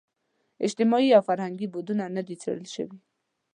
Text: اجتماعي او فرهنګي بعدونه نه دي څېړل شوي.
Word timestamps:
اجتماعي 0.65 1.09
او 1.17 1.21
فرهنګي 1.29 1.67
بعدونه 1.73 2.03
نه 2.15 2.21
دي 2.27 2.35
څېړل 2.41 2.67
شوي. 2.75 2.99